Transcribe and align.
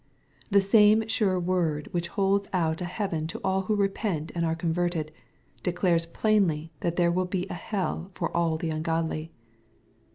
The 0.49 0.61
same 0.61 1.07
sure 1.07 1.39
word 1.39 1.87
which 1.91 2.07
holds 2.07 2.49
out 2.53 2.81
a 2.81 2.85
heaven 2.85 3.27
to 3.27 3.41
aU 3.45 3.61
who 3.61 3.75
repent 3.75 4.31
and 4.33 4.43
are 4.43 4.55
converted, 4.55 5.11
declares 5.61 6.07
plainly 6.07 6.71
that 6.79 6.95
there 6.95 7.11
will 7.11 7.25
be 7.25 7.45
a 7.51 7.53
hell 7.53 8.09
for 8.15 8.35
all 8.35 8.57
the 8.57 8.71
ungodly. 8.71 9.31